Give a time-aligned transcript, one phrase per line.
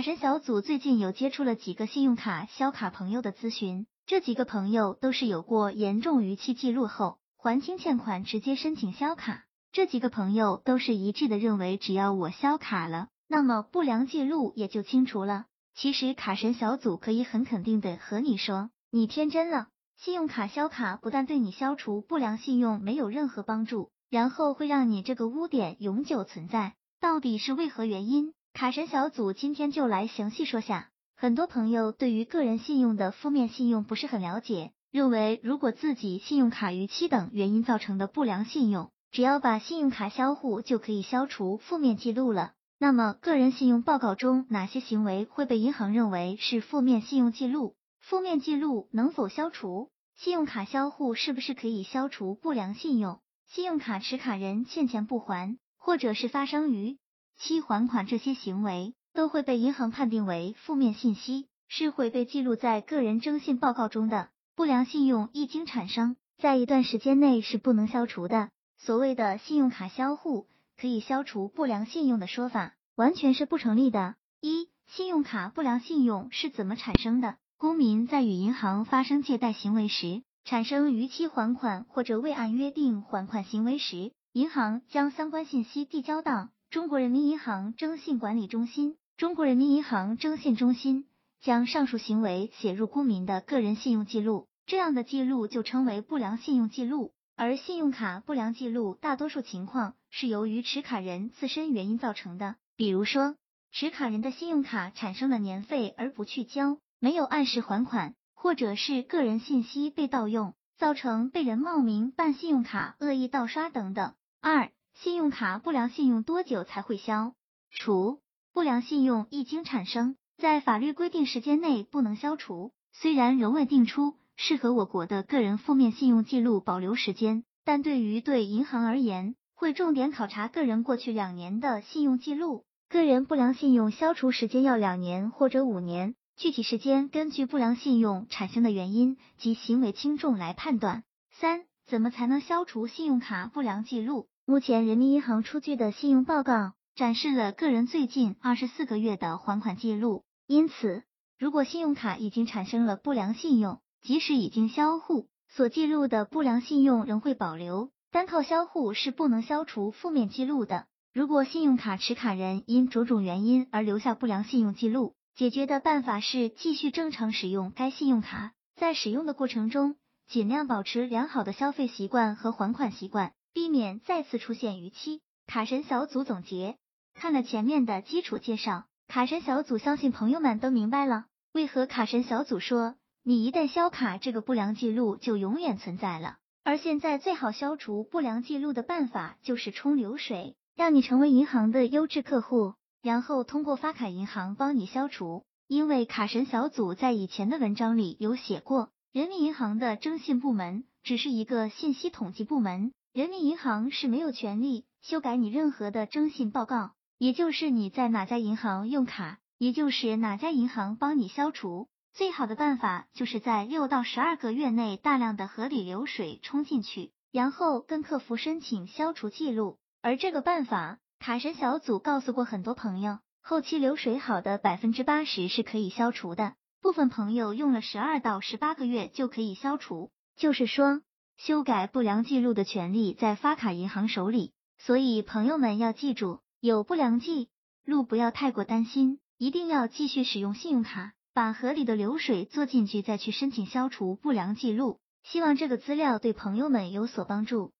[0.00, 9.44] 卡神小组最近有接触了几个信用卡销卡朋友的咨询，这几个朋友都是有过严重逾期记录后还清欠款直接申请销卡。
[9.72, 15.44] 这几个朋友都是一致的认为，只要我销卡了，那么不良记录也就清除了。
[15.74, 19.66] 其实卡神小组可以很肯定的和你说，你天真了。
[19.98, 26.72] 信用卡销卡不但对你消除不良信用没有任何帮助，然后会让你这个污点永久存在。
[27.02, 28.32] 到底是为何原因？
[28.52, 30.90] 卡神小组今天就来详细说下。
[31.16, 42.52] 很多朋友对于个人信用的负面信用不是很了解，认为如果自己信用卡逾期等原因造成的不良信用，只要把信用卡销户就可以消除负面记录了。
[42.78, 47.76] 那么个人信用报告中哪些行为会被银行认为是负面信用记录？
[48.00, 49.90] 负面记录能否消除？
[50.16, 53.20] 信用卡销户是不是可以消除不良信用？
[53.46, 56.98] 信用卡持卡人欠钱不还，或者是发生于
[57.40, 64.28] 期还款这些行为，都会被银行判定为负面信息，是会被记录在个人征信报告中的。
[64.54, 68.50] 不良信用一经产生，在一段时间内是不能消除的。
[68.76, 74.16] 所谓的信用卡销户可以消除不良信用的说法，完全是不成立的。
[74.42, 77.36] 一、信用卡不良信用是怎么产生的？
[77.56, 91.04] 公民在与银行发生借贷行为时，产生逾期还款或者未按约定还款行为时，银行将相关信息递交到中国人民银行征信管理中心，中国人民银行征信中心
[91.40, 97.12] 将上述行为写入公民的个人信用记录，这样的记录就称为不良信用记录。
[97.34, 103.34] 而信用卡不良记录大多数情况是由于持卡人自身原因造成的，比如说
[103.72, 106.78] 持卡人的信用卡产生了年费而不去交。
[107.00, 114.14] 没有按时还款，或者是个人信息被盗用，造成被人冒名办信用卡、恶意盗刷等等。
[114.40, 114.70] 二、
[115.02, 117.32] 信用卡不良信用多久才会消
[117.70, 118.20] 除？
[118.52, 122.72] 不良信用一经产生，在法律规定时间内不能消除。
[122.92, 132.66] 虽然仍未定出适合我国的个人负面信用记录保留时间，但对于对银行而言，会重点考察个人过去两年的信用记录。
[132.90, 136.14] 个人不良信用消除时间要两年或者五年。
[136.36, 141.04] 具体时间根据不良信用产生的原因及行为轻重来判断。
[141.30, 144.28] 三、怎么才能消除信用卡不良记录？
[144.46, 151.04] 目前人民银行出具的信用报告展示了个人最近二十四个月的还款记录，因此，
[151.38, 160.86] 如果信用卡已经产生了不良信用，即使已经销户，所记录的不良信用仍会保留，单靠销户是不能消除负面记录的。
[161.12, 169.96] 如果信用卡持卡人因种种原因而留下不良信用记录，解决的办法是继续正常使用该信用卡，在使用的过程中，
[170.28, 175.20] 尽量保持良好的消费习惯和还款习惯，避免再次出现逾期。
[175.46, 176.76] 卡神小组总结：
[177.14, 186.36] 看了前面的基础介绍，卡神小组相信朋友们都明白了，为何卡神小组说你一旦销卡，这个不良记录就永远存在了。
[186.62, 192.74] 而现在最好消除不良记录的办法就是冲流水，让你成为银行的优质客户。
[193.02, 211.88] 然后通过发卡银行帮你消除，因为卡神小组在以前的文章里有写过，人民银行的征信部门只是一个信息统计部门，人民银行是没有权利修改你任何的征信报告，也就是你在哪家银行用卡，也就是哪家银行帮你消除。
[212.12, 220.98] 最好的办法就是在六到十二个月内大量的合理流水冲进去，然后跟客服申请消除记录，而这个办法。
[221.18, 230.12] 卡神小组告诉过很多朋友，后期流水好的百分之八十是可以消除的，部分朋友用了十二到十八个月就可以消除。
[230.36, 231.02] 就是说，
[231.40, 237.48] 修改不良记录的权利在发卡银行手里，所以朋友们要记住，有不良记
[237.82, 244.98] 录不要太过担心，一定要继续使用信用卡，把合理的流水做进去，再去申请消除不良记录。
[245.22, 247.72] 希望这个资料对朋友们有所帮助。